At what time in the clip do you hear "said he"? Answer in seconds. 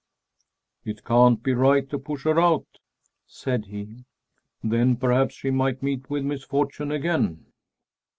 3.27-4.05